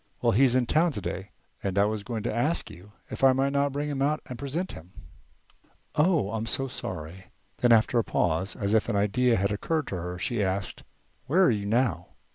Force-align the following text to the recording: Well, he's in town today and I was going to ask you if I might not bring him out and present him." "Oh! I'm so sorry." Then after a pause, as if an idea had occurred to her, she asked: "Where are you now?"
Well, 0.19 0.31
he's 0.31 0.55
in 0.55 0.65
town 0.65 0.91
today 0.93 1.29
and 1.61 1.77
I 1.77 1.85
was 1.85 2.01
going 2.03 2.23
to 2.23 2.33
ask 2.33 2.71
you 2.71 2.91
if 3.11 3.23
I 3.23 3.33
might 3.33 3.53
not 3.53 3.71
bring 3.71 3.87
him 3.87 4.01
out 4.01 4.19
and 4.25 4.39
present 4.39 4.71
him." 4.71 4.93
"Oh! 5.93 6.31
I'm 6.31 6.47
so 6.47 6.67
sorry." 6.67 7.25
Then 7.57 7.71
after 7.71 7.99
a 7.99 8.03
pause, 8.03 8.55
as 8.55 8.73
if 8.73 8.89
an 8.89 8.95
idea 8.95 9.35
had 9.35 9.51
occurred 9.51 9.85
to 9.89 9.97
her, 9.97 10.17
she 10.17 10.41
asked: 10.41 10.81
"Where 11.27 11.43
are 11.43 11.51
you 11.51 11.67
now?" 11.67 12.07